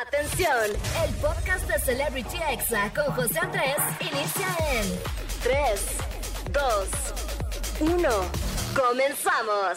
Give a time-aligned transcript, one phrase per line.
[0.00, 0.56] Atención,
[1.06, 4.86] el podcast de Celebrity Exa con José Andrés inicia en
[5.42, 5.86] 3,
[6.50, 8.08] 2, 1.
[8.74, 9.76] Comenzamos.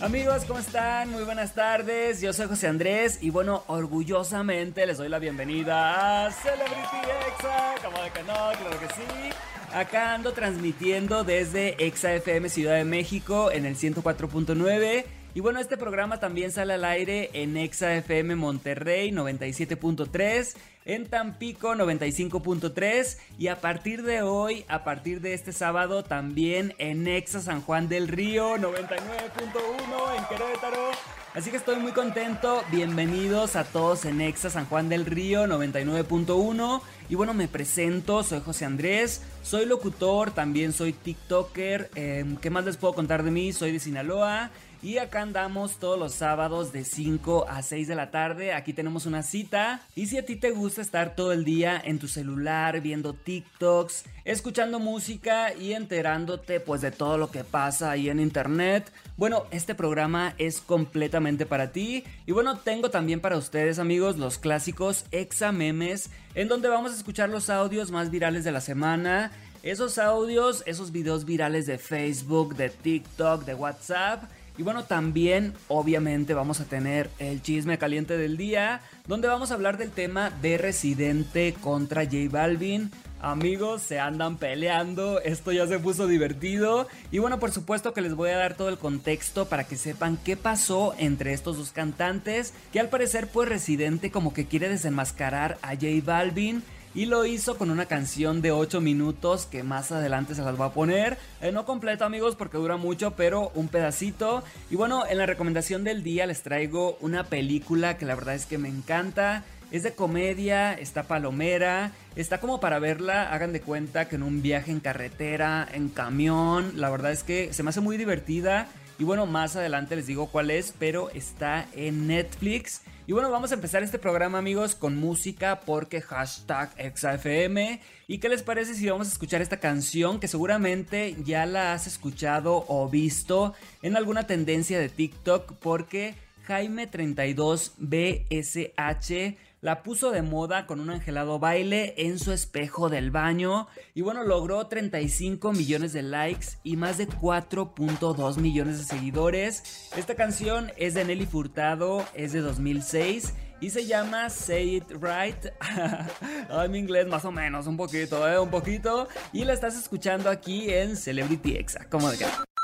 [0.00, 1.10] Amigos, ¿cómo están?
[1.10, 2.20] Muy buenas tardes.
[2.20, 7.74] Yo soy José Andrés y bueno, orgullosamente les doy la bienvenida a Celebrity Exa.
[7.82, 9.32] Como de que no, claro que sí.
[9.74, 15.04] Acá ando transmitiendo desde Exa FM Ciudad de México en el 104.9
[15.38, 21.76] y bueno, este programa también sale al aire en Exa FM Monterrey 97.3, en Tampico
[21.76, 27.62] 95.3 y a partir de hoy, a partir de este sábado también en Exa San
[27.62, 30.90] Juan del Río 99.1 en Querétaro.
[31.34, 32.64] Así que estoy muy contento.
[32.72, 36.80] Bienvenidos a todos en Exa San Juan del Río 99.1.
[37.10, 41.90] Y bueno, me presento, soy José Andrés, soy locutor, también soy TikToker.
[41.94, 43.52] Em, ¿Qué más les puedo contar de mí?
[43.52, 44.50] Soy de Sinaloa.
[44.80, 48.52] Y acá andamos todos los sábados de 5 a 6 de la tarde.
[48.52, 49.82] Aquí tenemos una cita.
[49.96, 54.04] Y si a ti te gusta estar todo el día en tu celular viendo TikToks,
[54.24, 59.74] escuchando música y enterándote pues de todo lo que pasa ahí en internet, bueno, este
[59.74, 62.04] programa es completamente para ti.
[62.24, 66.96] Y bueno, tengo también para ustedes amigos los clásicos exa memes en donde vamos a
[66.96, 69.32] escuchar los audios más virales de la semana.
[69.64, 74.22] Esos audios, esos videos virales de Facebook, de TikTok, de WhatsApp
[74.58, 79.54] y bueno, también obviamente vamos a tener el chisme caliente del día, donde vamos a
[79.54, 82.90] hablar del tema de Residente contra J Balvin.
[83.20, 86.88] Amigos, se andan peleando, esto ya se puso divertido.
[87.12, 90.18] Y bueno, por supuesto que les voy a dar todo el contexto para que sepan
[90.24, 95.58] qué pasó entre estos dos cantantes, que al parecer pues Residente como que quiere desenmascarar
[95.62, 96.64] a J Balvin
[96.98, 100.66] y lo hizo con una canción de 8 minutos que más adelante se las voy
[100.66, 101.16] a poner.
[101.40, 104.42] Eh, no completo amigos porque dura mucho, pero un pedacito.
[104.68, 108.46] Y bueno, en la recomendación del día les traigo una película que la verdad es
[108.46, 109.44] que me encanta.
[109.70, 114.42] Es de comedia, está palomera, está como para verla, hagan de cuenta que en un
[114.42, 118.66] viaje en carretera, en camión, la verdad es que se me hace muy divertida
[118.98, 122.82] y bueno, más adelante les digo cuál es, pero está en Netflix.
[123.06, 127.80] Y bueno, vamos a empezar este programa amigos con música porque hashtag ExaFM.
[128.08, 131.86] ¿Y qué les parece si vamos a escuchar esta canción que seguramente ya la has
[131.86, 136.14] escuchado o visto en alguna tendencia de TikTok porque
[136.48, 143.10] Jaime 32 BSH la puso de moda con un angelado baile en su espejo del
[143.10, 149.90] baño y bueno, logró 35 millones de likes y más de 4.2 millones de seguidores.
[149.96, 155.52] Esta canción es de Nelly Furtado, es de 2006 y se llama Say It Right.
[156.50, 158.38] Ay, mi inglés más o menos, un poquito, ¿eh?
[158.38, 159.08] Un poquito.
[159.32, 161.88] Y la estás escuchando aquí en Celebrity Exa.
[161.90, 162.18] ¿Cómo de?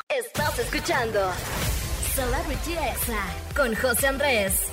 [0.09, 1.21] Estás escuchando
[2.15, 4.71] Celebrity Exa con José Andrés.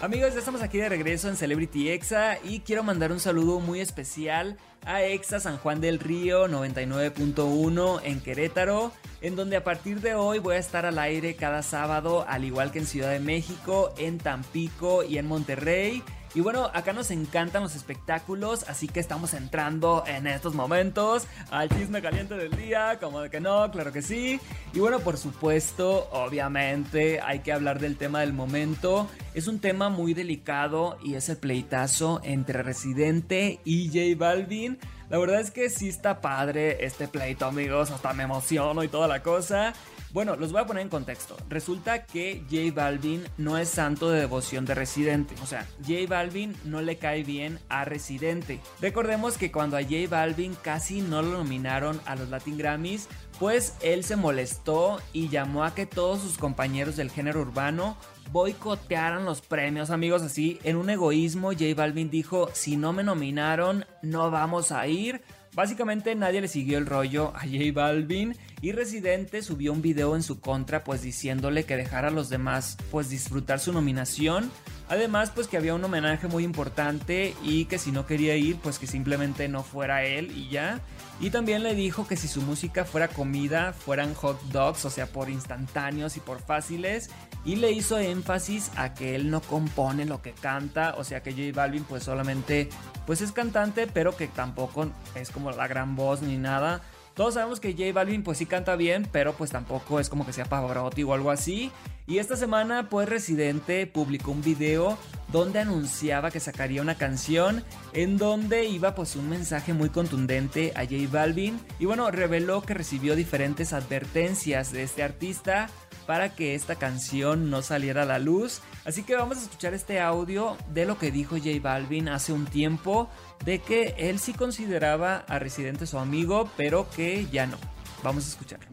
[0.00, 3.80] Amigos, ya estamos aquí de regreso en Celebrity Exa y quiero mandar un saludo muy
[3.80, 10.14] especial a Exa San Juan del Río 99.1 en Querétaro, en donde a partir de
[10.14, 13.92] hoy voy a estar al aire cada sábado, al igual que en Ciudad de México,
[13.98, 16.04] en Tampico y en Monterrey.
[16.34, 21.68] Y bueno, acá nos encantan los espectáculos, así que estamos entrando en estos momentos al
[21.70, 24.40] chisme caliente del día, como de que no, claro que sí.
[24.72, 29.08] Y bueno, por supuesto, obviamente hay que hablar del tema del momento.
[29.34, 34.78] Es un tema muy delicado y es el pleitazo entre Residente y J Balvin.
[35.08, 39.08] La verdad es que sí está padre este pleito, amigos, hasta me emociono y toda
[39.08, 39.72] la cosa.
[40.10, 41.36] Bueno, los voy a poner en contexto.
[41.50, 45.34] Resulta que J Balvin no es santo de devoción de Residente.
[45.42, 48.60] O sea, J Balvin no le cae bien a Residente.
[48.80, 53.08] Recordemos que cuando a J Balvin casi no lo nominaron a los Latin Grammys,
[53.38, 57.96] pues él se molestó y llamó a que todos sus compañeros del género urbano
[58.32, 60.22] boicotearan los premios, amigos.
[60.22, 65.22] Así, en un egoísmo, J Balvin dijo: Si no me nominaron, no vamos a ir.
[65.58, 70.22] Básicamente nadie le siguió el rollo a J Balvin y Residente subió un video en
[70.22, 74.52] su contra pues diciéndole que dejara a los demás pues disfrutar su nominación.
[74.88, 78.78] Además pues que había un homenaje muy importante y que si no quería ir pues
[78.78, 80.80] que simplemente no fuera él y ya.
[81.20, 85.06] Y también le dijo que si su música fuera comida, fueran hot dogs, o sea,
[85.06, 87.10] por instantáneos y por fáciles.
[87.44, 91.32] Y le hizo énfasis a que él no compone lo que canta, o sea que
[91.32, 92.68] J Balvin pues solamente
[93.06, 96.82] pues es cantante, pero que tampoco es como la gran voz ni nada.
[97.14, 100.32] Todos sabemos que J Balvin pues sí canta bien, pero pues tampoco es como que
[100.32, 101.72] sea Pavarotti o algo así.
[102.08, 104.96] Y esta semana pues Residente publicó un video
[105.30, 107.62] donde anunciaba que sacaría una canción
[107.92, 111.60] en donde iba pues un mensaje muy contundente a J Balvin.
[111.78, 115.68] Y bueno, reveló que recibió diferentes advertencias de este artista
[116.06, 118.62] para que esta canción no saliera a la luz.
[118.86, 122.46] Así que vamos a escuchar este audio de lo que dijo J Balvin hace un
[122.46, 123.10] tiempo,
[123.44, 127.58] de que él sí consideraba a Residente su amigo, pero que ya no.
[128.02, 128.66] Vamos a escucharlo.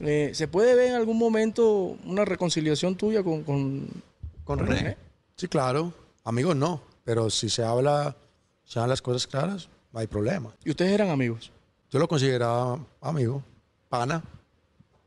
[0.00, 3.88] Eh, ¿Se puede ver en algún momento una reconciliación tuya con, con,
[4.44, 4.76] ¿Con René?
[4.76, 4.96] René?
[5.36, 5.92] Sí, claro.
[6.24, 6.80] Amigos no.
[7.04, 8.16] Pero si se habla,
[8.64, 10.54] se hablan las cosas claras, no hay problema.
[10.64, 11.50] ¿Y ustedes eran amigos?
[11.90, 13.42] Yo lo consideraba amigo,
[13.88, 14.22] pana.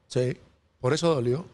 [0.07, 0.37] Sí.
[0.79, 1.45] Por eso dolió.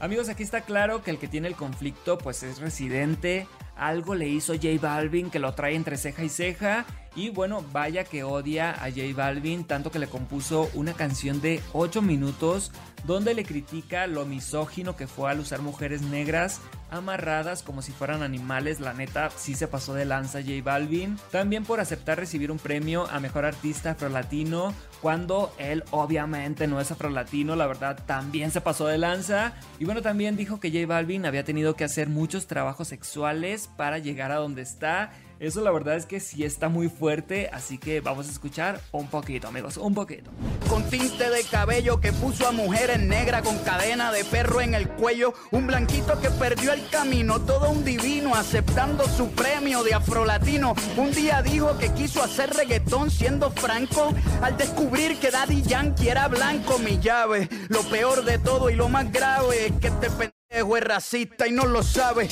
[0.00, 3.46] Amigos, aquí está claro que el que tiene el conflicto pues es residente.
[3.76, 6.86] Algo le hizo J Balvin que lo trae entre ceja y ceja.
[7.14, 11.60] Y bueno, vaya que odia a J Balvin, tanto que le compuso una canción de
[11.72, 12.72] 8 minutos
[13.04, 16.60] donde le critica lo misógino que fue al usar mujeres negras
[16.90, 18.80] amarradas como si fueran animales.
[18.80, 21.18] La neta, sí se pasó de lanza J Balvin.
[21.30, 24.72] También por aceptar recibir un premio a mejor artista afrolatino
[25.02, 29.54] cuando él obviamente no es afrolatino, la verdad también se pasó de lanza.
[29.80, 33.98] Y bueno, también dijo que J Balvin había tenido que hacer muchos trabajos sexuales para
[33.98, 35.10] llegar a donde está.
[35.42, 39.08] Eso la verdad es que sí está muy fuerte, así que vamos a escuchar un
[39.08, 40.30] poquito, amigos, un poquito.
[40.68, 44.88] con tinte de cabello que puso a mujeres negras con cadena de perro en el
[44.88, 50.76] cuello, un blanquito que perdió el camino, todo un divino aceptando su premio de afrolatino.
[50.96, 56.28] Un día dijo que quiso hacer reggaetón siendo franco, al descubrir que Daddy Yankee era
[56.28, 57.48] blanco, mi llave.
[57.68, 61.50] Lo peor de todo y lo más grave es que este pendejo es racista y
[61.50, 62.28] no lo sabe.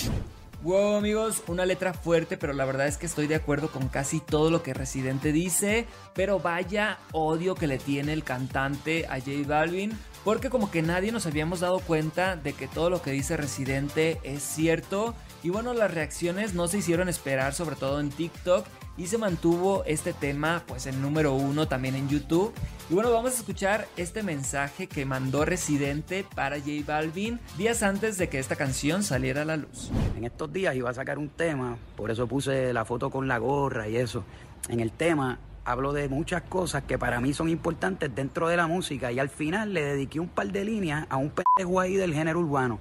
[0.62, 4.20] Wow amigos, una letra fuerte, pero la verdad es que estoy de acuerdo con casi
[4.20, 9.30] todo lo que Residente dice, pero vaya odio que le tiene el cantante a J
[9.46, 13.38] Balvin, porque como que nadie nos habíamos dado cuenta de que todo lo que dice
[13.38, 18.66] Residente es cierto, y bueno, las reacciones no se hicieron esperar, sobre todo en TikTok,
[19.00, 22.52] y se mantuvo este tema pues en número uno también en YouTube.
[22.90, 28.18] Y bueno, vamos a escuchar este mensaje que mandó Residente para J Balvin días antes
[28.18, 29.90] de que esta canción saliera a la luz.
[30.18, 33.38] En estos días iba a sacar un tema, por eso puse la foto con la
[33.38, 34.22] gorra y eso.
[34.68, 38.66] En el tema hablo de muchas cosas que para mí son importantes dentro de la
[38.66, 42.12] música y al final le dediqué un par de líneas a un pendejo ahí del
[42.12, 42.78] género urbano.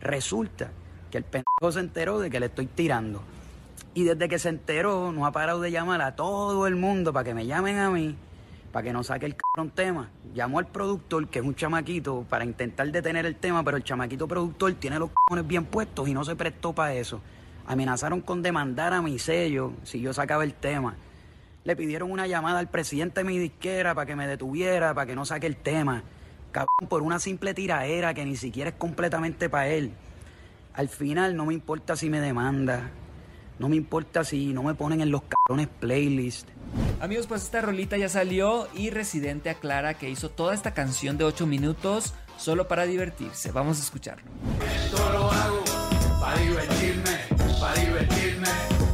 [0.00, 0.70] Resulta
[1.10, 3.24] que el pendejo se enteró de que le estoy tirando.
[3.94, 7.24] Y desde que se enteró, no ha parado de llamar a todo el mundo para
[7.24, 8.16] que me llamen a mí,
[8.72, 10.10] para que no saque el cabrón tema.
[10.34, 14.28] Llamó al productor, que es un chamaquito, para intentar detener el tema, pero el chamaquito
[14.28, 17.20] productor tiene los cojones bien puestos y no se prestó para eso.
[17.66, 20.96] Amenazaron con demandar a mi sello si yo sacaba el tema.
[21.64, 25.14] Le pidieron una llamada al presidente de mi disquera para que me detuviera, para que
[25.14, 26.02] no saque el tema.
[26.52, 29.92] Cabrón, por una simple tiraera que ni siquiera es completamente para él.
[30.72, 32.90] Al final no me importa si me demanda,
[33.58, 36.46] no me importa si no me ponen en los cabrones playlists.
[37.00, 41.24] Amigos, pues esta rolita ya salió y Residente aclara que hizo toda esta canción de
[41.24, 43.52] 8 minutos solo para divertirse.
[43.52, 44.30] Vamos a escucharlo.
[44.84, 45.64] Esto lo hago
[46.20, 47.18] para divertirme,
[47.60, 48.48] para divertirme,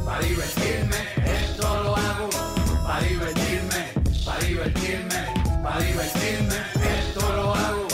[0.05, 0.95] para divertirme.
[1.41, 2.29] Esto lo hago
[2.85, 3.85] para divertirme,
[4.25, 6.55] para divertirme, para divertirme.
[6.99, 7.87] Esto lo hago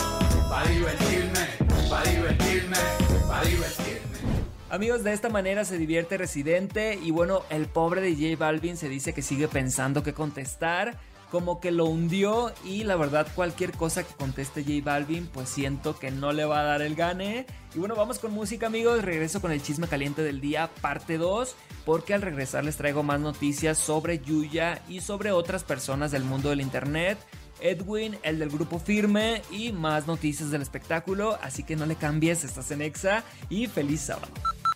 [0.50, 1.48] para divertirme,
[1.90, 3.01] para divertirme, para divertirme.
[4.72, 8.88] Amigos, de esta manera se divierte Residente y bueno, el pobre de J Balvin se
[8.88, 10.98] dice que sigue pensando qué contestar,
[11.30, 16.00] como que lo hundió y la verdad cualquier cosa que conteste J Balvin pues siento
[16.00, 17.46] que no le va a dar el gane.
[17.76, 21.54] Y bueno, vamos con música amigos, regreso con el chisme caliente del día parte 2
[21.86, 26.50] porque al regresar les traigo más noticias sobre Yuya y sobre otras personas del mundo
[26.50, 27.18] del internet.
[27.60, 32.46] Edwin, el del grupo Firme y más noticias del espectáculo, así que no le cambies,
[32.46, 34.32] estás en Exa y feliz sábado.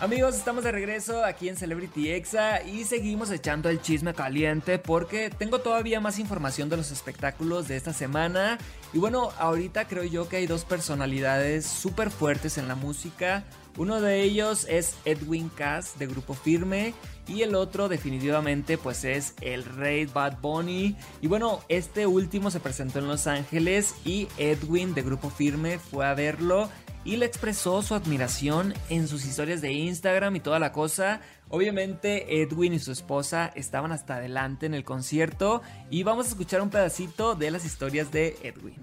[0.00, 5.28] Amigos, estamos de regreso aquí en Celebrity Exa y seguimos echando el chisme caliente porque
[5.28, 8.58] tengo todavía más información de los espectáculos de esta semana.
[8.92, 13.42] Y bueno, ahorita creo yo que hay dos personalidades súper fuertes en la música.
[13.76, 16.94] Uno de ellos es Edwin Cass de Grupo Firme
[17.26, 20.96] y el otro definitivamente pues es el rey Bad Bunny.
[21.20, 26.06] Y bueno, este último se presentó en Los Ángeles y Edwin de Grupo Firme fue
[26.06, 26.68] a verlo
[27.08, 31.22] y le expresó su admiración en sus historias de Instagram y toda la cosa.
[31.48, 36.60] Obviamente Edwin y su esposa estaban hasta adelante en el concierto y vamos a escuchar
[36.60, 38.76] un pedacito de las historias de Edwin.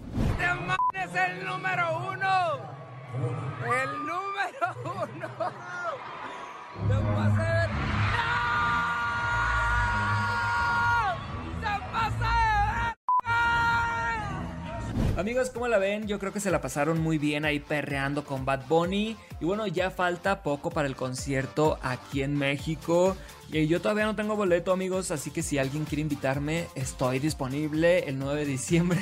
[0.95, 2.61] Es el número uno.
[3.83, 4.73] El número
[5.13, 5.29] uno.
[15.17, 16.07] Amigos, ¿cómo la ven?
[16.07, 19.15] Yo creo que se la pasaron muy bien ahí perreando con Bad Bunny.
[19.39, 23.15] Y bueno, ya falta poco para el concierto aquí en México.
[23.49, 27.99] Y yo todavía no tengo boleto, amigos, así que si alguien quiere invitarme, estoy disponible
[28.09, 28.99] el 9 de diciembre.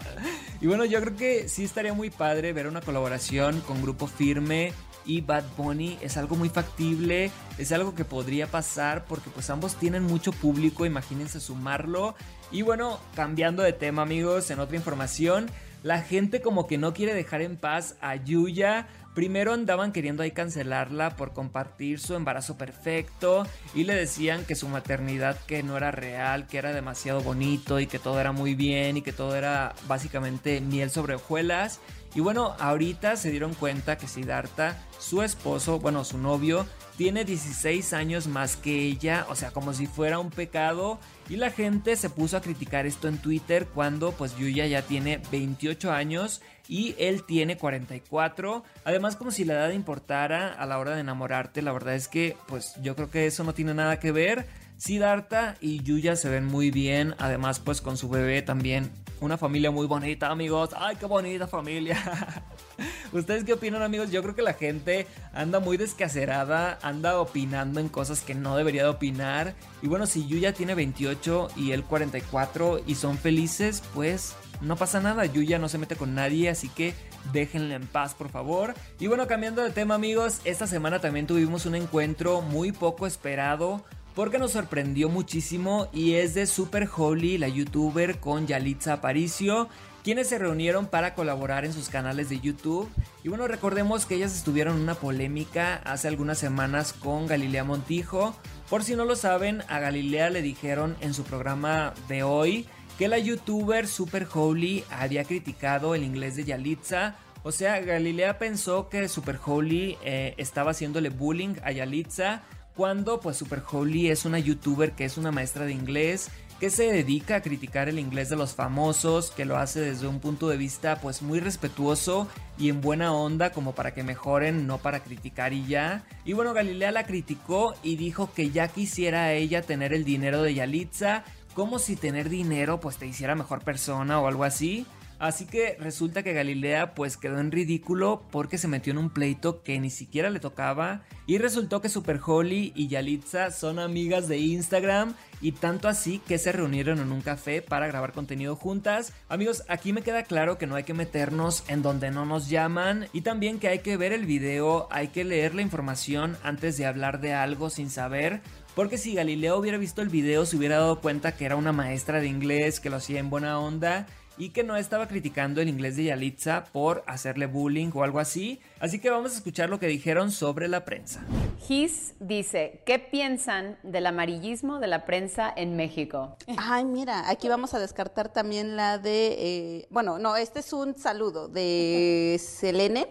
[0.60, 4.72] y bueno, yo creo que sí estaría muy padre ver una colaboración con Grupo Firme
[5.06, 5.98] y Bad Bunny.
[6.00, 10.84] Es algo muy factible, es algo que podría pasar porque pues ambos tienen mucho público,
[10.84, 12.16] imagínense sumarlo.
[12.50, 15.50] Y bueno, cambiando de tema, amigos, en otra información,
[15.82, 20.32] la gente como que no quiere dejar en paz a Yuya Primero andaban queriendo ahí
[20.32, 25.92] cancelarla por compartir su embarazo perfecto y le decían que su maternidad que no era
[25.92, 29.72] real, que era demasiado bonito y que todo era muy bien y que todo era
[29.86, 31.78] básicamente miel sobre hojuelas.
[32.16, 37.92] Y bueno, ahorita se dieron cuenta que Siddhartha, su esposo, bueno, su novio, tiene 16
[37.92, 40.98] años más que ella, o sea, como si fuera un pecado.
[41.28, 45.20] Y la gente se puso a criticar esto en Twitter cuando pues Yuya ya tiene
[45.32, 48.62] 28 años y él tiene 44.
[48.84, 52.36] Además, como si la edad importara a la hora de enamorarte, la verdad es que
[52.46, 54.46] pues yo creo que eso no tiene nada que ver.
[54.76, 58.90] Siddhartha y Yuya se ven muy bien, además pues con su bebé también.
[59.20, 60.70] Una familia muy bonita, amigos.
[60.76, 61.96] Ay, qué bonita familia.
[63.14, 64.10] ¿Ustedes qué opinan, amigos?
[64.10, 68.82] Yo creo que la gente anda muy descacerada, anda opinando en cosas que no debería
[68.82, 69.54] de opinar.
[69.82, 75.00] Y bueno, si Yuya tiene 28 y él 44 y son felices, pues no pasa
[75.00, 75.26] nada.
[75.26, 76.92] Yuya no se mete con nadie, así que
[77.32, 78.74] déjenle en paz, por favor.
[78.98, 83.84] Y bueno, cambiando de tema, amigos, esta semana también tuvimos un encuentro muy poco esperado
[84.16, 89.68] porque nos sorprendió muchísimo y es de Super Holy, la youtuber con Yalitza Aparicio,
[90.04, 92.90] quienes se reunieron para colaborar en sus canales de YouTube.
[93.24, 98.36] Y bueno, recordemos que ellas estuvieron en una polémica hace algunas semanas con Galilea Montijo.
[98.68, 102.66] Por si no lo saben, a Galilea le dijeron en su programa de hoy
[102.98, 107.16] que la youtuber Super Holy había criticado el inglés de Yalitza.
[107.42, 112.42] O sea, Galilea pensó que Super Holy eh, estaba haciéndole bullying a Yalitza
[112.76, 116.30] cuando pues Super Holy es una youtuber que es una maestra de inglés
[116.60, 120.20] que se dedica a criticar el inglés de los famosos, que lo hace desde un
[120.20, 124.78] punto de vista pues muy respetuoso y en buena onda como para que mejoren, no
[124.78, 126.04] para criticar y ya.
[126.24, 130.54] Y bueno, Galilea la criticó y dijo que ya quisiera ella tener el dinero de
[130.54, 134.86] Yalitza, como si tener dinero pues te hiciera mejor persona o algo así.
[135.18, 139.62] Así que resulta que Galilea pues quedó en ridículo porque se metió en un pleito
[139.62, 144.38] que ni siquiera le tocaba y resultó que Super Holly y Yalitza son amigas de
[144.38, 149.12] Instagram y tanto así que se reunieron en un café para grabar contenido juntas.
[149.28, 153.06] Amigos, aquí me queda claro que no hay que meternos en donde no nos llaman
[153.12, 156.86] y también que hay que ver el video, hay que leer la información antes de
[156.86, 158.42] hablar de algo sin saber
[158.74, 162.20] porque si Galileo hubiera visto el video se hubiera dado cuenta que era una maestra
[162.20, 164.06] de inglés que lo hacía en buena onda
[164.36, 168.60] y que no estaba criticando el inglés de Yalitza por hacerle bullying o algo así.
[168.80, 171.24] Así que vamos a escuchar lo que dijeron sobre la prensa.
[171.66, 176.36] Gis dice, ¿qué piensan del amarillismo de la prensa en México?
[176.56, 180.96] Ay, mira, aquí vamos a descartar también la de, eh, bueno, no, este es un
[180.96, 183.08] saludo de Selene.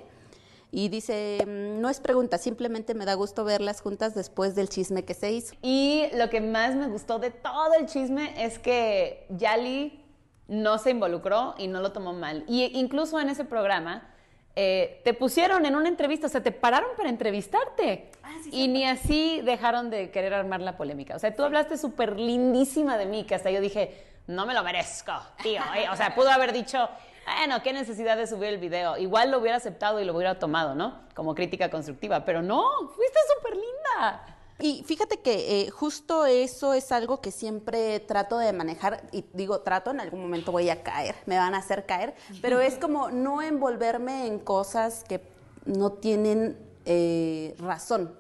[0.75, 5.05] Y dice, mm, no es pregunta, simplemente me da gusto verlas juntas después del chisme
[5.05, 5.53] que se hizo.
[5.61, 10.02] Y lo que más me gustó de todo el chisme es que Yali
[10.47, 12.43] no se involucró y no lo tomó mal.
[12.47, 14.09] Y incluso en ese programa
[14.55, 18.11] eh, te pusieron en una entrevista, o sea, te pararon para entrevistarte.
[18.23, 21.15] Ah, y ni así dejaron de querer armar la polémica.
[21.15, 24.63] O sea, tú hablaste súper lindísima de mí, que hasta yo dije, no me lo
[24.63, 25.61] merezco, tío.
[25.75, 25.87] ¿eh?
[25.91, 26.87] O sea, pudo haber dicho,
[27.25, 28.97] bueno, qué necesidad de subir el video.
[28.97, 30.99] Igual lo hubiera aceptado y lo hubiera tomado, ¿no?
[31.15, 32.23] Como crítica constructiva.
[32.25, 32.63] Pero no,
[32.95, 34.32] fuiste súper linda.
[34.59, 39.61] Y fíjate que eh, justo eso es algo que siempre trato de manejar, y digo
[39.61, 43.09] trato, en algún momento voy a caer, me van a hacer caer, pero es como
[43.09, 45.21] no envolverme en cosas que
[45.65, 48.15] no tienen eh, razón,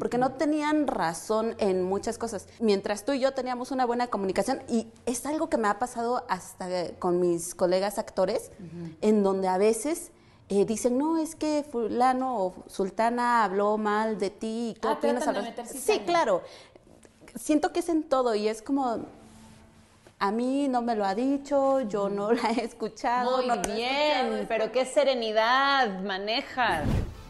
[0.00, 2.48] porque no tenían razón en muchas cosas.
[2.58, 6.24] Mientras tú y yo teníamos una buena comunicación, y es algo que me ha pasado
[6.28, 8.50] hasta con mis colegas actores,
[9.00, 10.10] en donde a veces
[10.48, 14.74] eh, dicen, no, es que fulano o sultana habló mal de ti.
[14.74, 16.42] Y ah, de Sí, claro.
[17.38, 19.04] Siento que es en todo y es como,
[20.18, 23.42] a mí no me lo ha dicho, yo no la he escuchado.
[23.42, 26.84] Muy bien, pero qué serenidad manejas.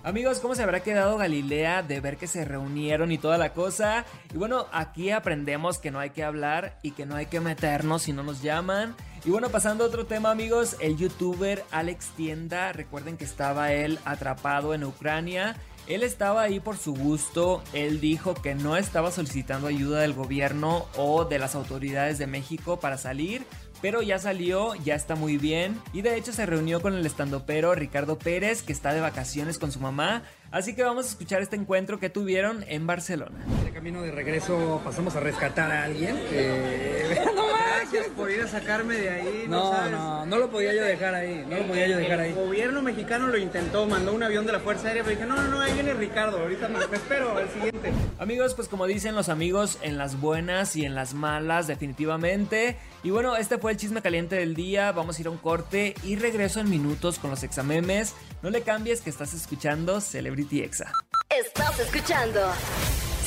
[0.04, 4.04] Amigos, ¿cómo se habrá quedado Galilea de ver que se reunieron y toda la cosa?
[4.32, 8.02] Y bueno, aquí aprendemos que no hay que hablar y que no hay que meternos
[8.02, 8.94] si no nos llaman.
[9.24, 13.98] Y bueno, pasando a otro tema amigos, el youtuber Alex Tienda, recuerden que estaba él
[14.04, 15.56] atrapado en Ucrania.
[15.88, 20.86] Él estaba ahí por su gusto, él dijo que no estaba solicitando ayuda del gobierno
[20.96, 23.46] o de las autoridades de México para salir,
[23.80, 27.74] pero ya salió, ya está muy bien y de hecho se reunió con el estandopero
[27.74, 31.56] Ricardo Pérez que está de vacaciones con su mamá, así que vamos a escuchar este
[31.56, 33.44] encuentro que tuvieron en Barcelona.
[33.64, 36.16] De camino de regreso pasamos a rescatar a alguien.
[36.32, 37.47] Eh, no
[37.78, 39.44] Gracias por ir a sacarme de ahí.
[39.48, 41.44] No, no, no, lo podía yo dejar ahí.
[41.48, 42.30] No lo podía yo dejar ahí.
[42.30, 45.36] El gobierno mexicano lo intentó, mandó un avión de la Fuerza Aérea, pero dije, no,
[45.36, 47.92] no, no, ahí viene Ricardo, ahorita me, me espero al siguiente.
[48.18, 52.76] Amigos, pues como dicen los amigos, en las buenas y en las malas, definitivamente.
[53.04, 54.90] Y bueno, este fue el chisme caliente del día.
[54.90, 58.14] Vamos a ir a un corte y regreso en minutos con los examemes.
[58.42, 60.92] No le cambies que estás escuchando Celebrity Exa.
[61.30, 62.40] Estás escuchando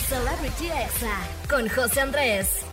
[0.10, 1.18] Celebrity Exa
[1.50, 2.66] con José Andrés.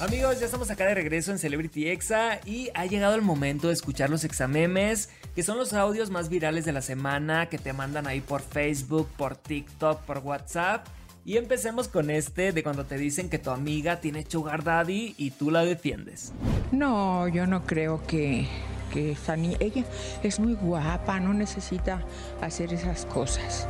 [0.00, 3.74] Amigos, ya estamos acá de regreso en Celebrity Exa y ha llegado el momento de
[3.74, 8.06] escuchar los examemes, que son los audios más virales de la semana que te mandan
[8.06, 10.86] ahí por Facebook, por TikTok, por WhatsApp.
[11.26, 15.32] Y empecemos con este de cuando te dicen que tu amiga tiene sugar daddy y
[15.32, 16.32] tú la defiendes.
[16.72, 18.48] No, yo no creo que,
[18.94, 19.18] que
[19.60, 19.84] ella
[20.22, 22.02] es muy guapa, no necesita
[22.40, 23.68] hacer esas cosas.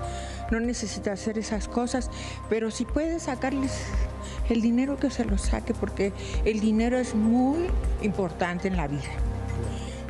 [0.53, 2.09] No necesita hacer esas cosas,
[2.49, 3.73] pero si puede sacarles
[4.55, 6.13] el dinero que se lo saque, porque
[6.45, 7.67] el dinero es muy
[8.03, 9.11] importante en la vida.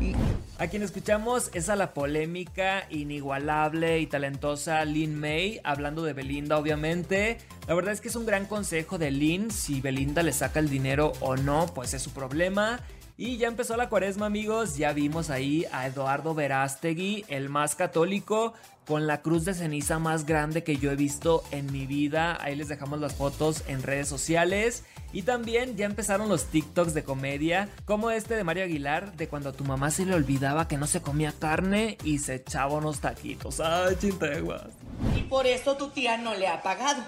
[0.00, 0.14] Y
[0.58, 6.58] A quien escuchamos es a la polémica, inigualable y talentosa Lin May, hablando de Belinda
[6.58, 7.38] obviamente.
[7.68, 10.70] La verdad es que es un gran consejo de Lin, si Belinda le saca el
[10.70, 12.80] dinero o no, pues es su problema.
[13.20, 18.54] Y ya empezó la cuaresma amigos, ya vimos ahí a Eduardo Verástegui, el más católico,
[18.86, 22.42] con la cruz de ceniza más grande que yo he visto en mi vida.
[22.42, 24.84] Ahí les dejamos las fotos en redes sociales.
[25.12, 29.50] Y también ya empezaron los TikToks de comedia, como este de Mario Aguilar, de cuando
[29.50, 33.00] a tu mamá se le olvidaba que no se comía carne y se echaba unos
[33.00, 33.60] taquitos.
[33.60, 34.68] ¡Ay, chinteguas!
[35.14, 37.02] Y por eso tu tía no le ha pagado.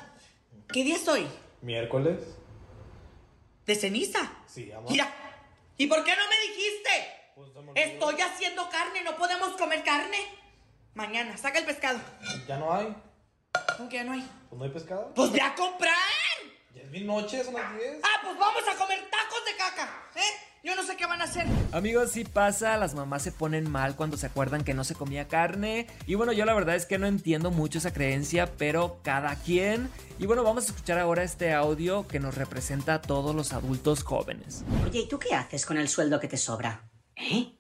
[0.71, 1.26] ¿Qué día es hoy?
[1.62, 2.21] Miércoles.
[3.64, 4.31] ¿De ceniza?
[4.47, 4.90] Sí, amor.
[4.90, 5.09] Mira,
[5.76, 7.23] ¿y por qué no me dijiste?
[7.75, 10.19] Estoy haciendo carne, no podemos comer carne.
[10.95, 11.99] Mañana, saca el pescado.
[12.47, 12.95] Ya no hay.
[13.76, 14.29] ¿Cómo que ya no hay?
[14.49, 15.12] Pues no hay pescado.
[15.14, 16.22] ¡Pues ve a comprar!
[16.75, 18.00] Ya es mi noche, son las 10.
[18.02, 20.49] Ah, pues vamos a comer tacos de caca, ¿eh?
[20.64, 21.45] Yo no sé qué van a hacer.
[21.73, 25.26] Amigos, sí pasa, las mamás se ponen mal cuando se acuerdan que no se comía
[25.26, 25.88] carne.
[26.07, 29.91] Y bueno, yo la verdad es que no entiendo mucho esa creencia, pero cada quien.
[30.21, 34.04] Y bueno, vamos a escuchar ahora este audio que nos representa a todos los adultos
[34.04, 34.63] jóvenes.
[34.87, 36.89] Oye, ¿y tú qué haces con el sueldo que te sobra?
[37.17, 37.56] ¿Eh?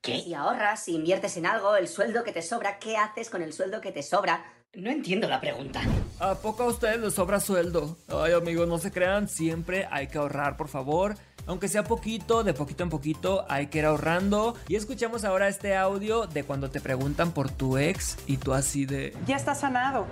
[0.00, 0.22] ¿Qué?
[0.22, 3.52] Si ahorras, si inviertes en algo, el sueldo que te sobra, ¿qué haces con el
[3.52, 4.63] sueldo que te sobra?
[4.76, 5.80] No entiendo la pregunta.
[6.18, 7.96] ¿A poco a ustedes les sobra sueldo?
[8.08, 11.14] Ay, amigos, no se crean, siempre hay que ahorrar, por favor.
[11.46, 14.56] Aunque sea poquito, de poquito en poquito, hay que ir ahorrando.
[14.66, 18.86] Y escuchamos ahora este audio de cuando te preguntan por tu ex y tú así
[18.86, 19.16] de...
[19.26, 20.06] Ya está sanado.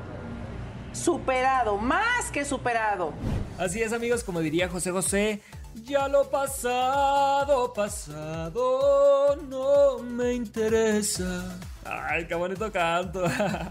[0.92, 3.12] Superado, más que superado.
[3.58, 5.40] Así es, amigos, como diría José José,
[5.84, 11.58] ya lo pasado, pasado, no me interesa.
[11.84, 13.24] Ay, qué bonito canto.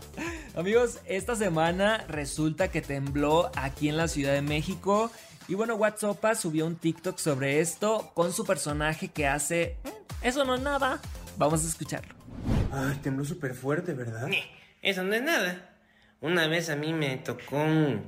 [0.56, 5.12] amigos, esta semana resulta que tembló aquí en la Ciudad de México.
[5.48, 9.78] Y bueno, WhatsApp subió un TikTok sobre esto con su personaje que hace...
[9.84, 11.00] "Mm, Eso no es nada.
[11.38, 12.14] Vamos a escucharlo.
[12.72, 14.28] Ay, tembló súper fuerte, ¿verdad?
[14.82, 15.70] Eso no es nada.
[16.22, 18.04] Una vez a mí me tocó un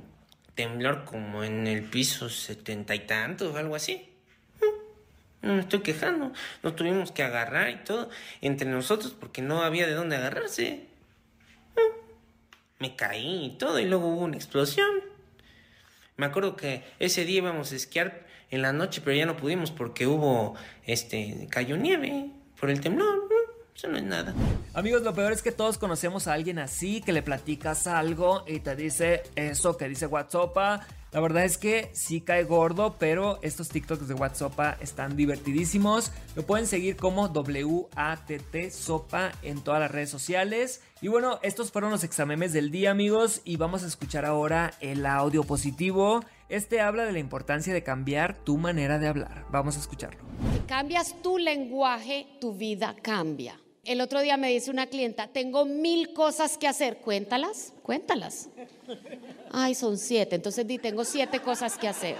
[0.54, 4.13] temblor como en el piso setenta y tantos o algo así.
[5.44, 6.32] No me estoy quejando.
[6.62, 8.08] Nos tuvimos que agarrar y todo
[8.40, 10.86] entre nosotros porque no había de dónde agarrarse.
[11.76, 14.88] Mm, Me caí y todo y luego hubo una explosión.
[16.16, 19.70] Me acuerdo que ese día íbamos a esquiar en la noche, pero ya no pudimos
[19.70, 20.54] porque hubo,
[20.86, 23.23] este, cayó nieve por el temblor.
[23.74, 24.34] Eso no es nada.
[24.72, 28.60] Amigos, lo peor es que todos conocemos a alguien así, que le platicas algo y
[28.60, 30.56] te dice eso que dice WhatsApp.
[31.14, 36.10] La verdad es que sí cae gordo, pero estos TikToks de WhatsApp están divertidísimos.
[36.34, 40.82] Lo pueden seguir como WATT Sopa en todas las redes sociales.
[41.00, 45.06] Y bueno, estos fueron los examemes del día, amigos, y vamos a escuchar ahora el
[45.06, 46.24] audio positivo.
[46.48, 49.46] Este habla de la importancia de cambiar tu manera de hablar.
[49.52, 50.20] Vamos a escucharlo.
[50.52, 53.60] Si cambias tu lenguaje, tu vida cambia.
[53.84, 58.48] El otro día me dice una clienta, tengo mil cosas que hacer, cuéntalas, cuéntalas.
[59.50, 62.16] Ay, son siete, entonces di, tengo siete cosas que hacer.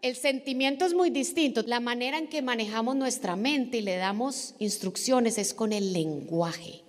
[0.00, 1.62] El sentimiento es muy distinto.
[1.66, 6.84] La manera en que manejamos nuestra mente y le damos instrucciones es con el lenguaje.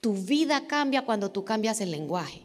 [0.00, 2.42] Tu vida cambia cuando tú cambias el lenguaje.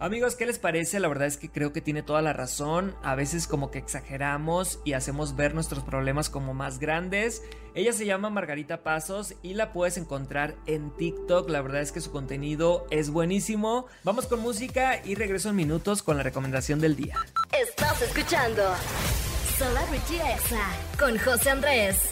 [0.00, 0.98] Amigos, ¿qué les parece?
[0.98, 2.94] La verdad es que creo que tiene toda la razón.
[3.02, 7.42] A veces como que exageramos y hacemos ver nuestros problemas como más grandes.
[7.74, 11.48] Ella se llama Margarita Pasos y la puedes encontrar en TikTok.
[11.48, 13.86] La verdad es que su contenido es buenísimo.
[14.02, 17.16] Vamos con música y regreso en minutos con la recomendación del día.
[17.58, 18.62] Estás escuchando
[19.56, 22.10] Celebrity Exa con José Andrés.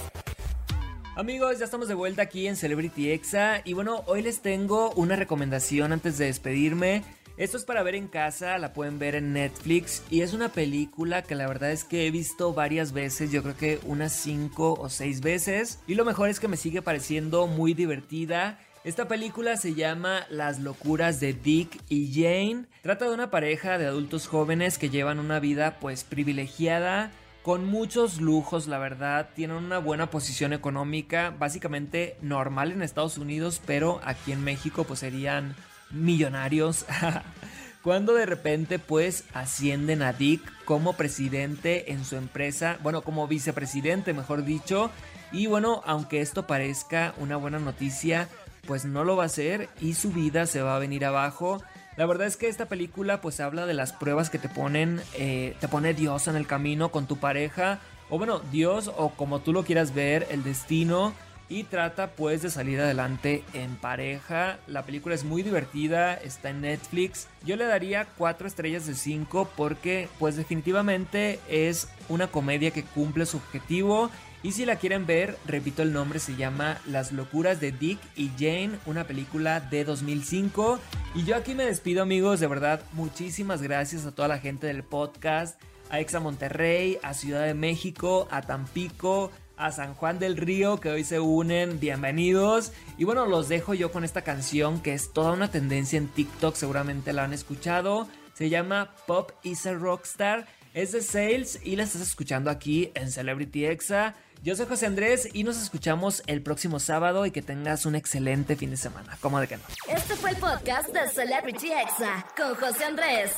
[1.15, 5.15] Amigos, ya estamos de vuelta aquí en Celebrity Exa y bueno, hoy les tengo una
[5.15, 7.05] recomendación antes de despedirme.
[7.39, 11.23] Esto es para ver en casa, la pueden ver en Netflix y es una película
[11.23, 14.89] que la verdad es que he visto varias veces, yo creo que unas 5 o
[14.91, 18.59] 6 veces y lo mejor es que me sigue pareciendo muy divertida.
[18.85, 22.67] Esta película se llama Las locuras de Dick y Jane.
[22.83, 28.21] Trata de una pareja de adultos jóvenes que llevan una vida pues privilegiada con muchos
[28.21, 34.31] lujos, la verdad, tienen una buena posición económica, básicamente normal en Estados Unidos, pero aquí
[34.31, 35.57] en México pues serían
[35.93, 36.87] millonarios.
[37.83, 44.15] Cuando de repente pues ascienden a Dick como presidente en su empresa, bueno, como vicepresidente
[44.15, 44.91] mejor dicho,
[45.33, 48.29] y bueno, aunque esto parezca una buena noticia,
[48.67, 51.61] pues no lo va a ser y su vida se va a venir abajo.
[51.97, 55.57] La verdad es que esta película pues habla de las pruebas que te ponen, eh,
[55.61, 59.53] te pone Dios en el camino con tu pareja, o bueno, Dios o como tú
[59.53, 61.15] lo quieras ver, el destino,
[61.53, 64.59] y trata pues de salir adelante en pareja.
[64.67, 67.29] La película es muy divertida, está en Netflix.
[67.45, 73.27] Yo le daría 4 estrellas de 5 porque pues definitivamente es una comedia que cumple
[73.27, 74.11] su objetivo
[74.43, 78.31] y si la quieren ver, repito el nombre, se llama Las locuras de Dick y
[78.37, 80.81] Jane, una película de 2005.
[81.15, 84.83] Y yo aquí me despido amigos, de verdad, muchísimas gracias a toda la gente del
[84.83, 85.61] podcast,
[85.91, 90.91] a Exa Monterrey, a Ciudad de México, a Tampico, a San Juan del Río que
[90.91, 92.73] hoy se unen, bienvenidos.
[92.99, 96.55] Y bueno, los dejo yo con esta canción que es toda una tendencia en TikTok,
[96.55, 98.09] seguramente la han escuchado.
[98.35, 100.47] Se llama Pop is a Rockstar.
[100.75, 104.15] Es de Sales y la estás escuchando aquí en Celebrity Exa.
[104.43, 108.57] Yo soy José Andrés y nos escuchamos el próximo sábado y que tengas un excelente
[108.57, 109.17] fin de semana.
[109.21, 109.63] ¿Cómo de que no?
[109.87, 113.31] Este fue el podcast de Celebrity Exa con José Andrés.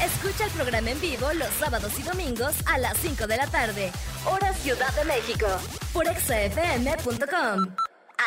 [0.00, 3.90] Escucha el programa en vivo los sábados y domingos a las 5 de la tarde,
[4.30, 5.48] hora Ciudad de México,
[5.92, 7.74] por exafm.com.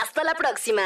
[0.04, 0.84] Hasta la próxima.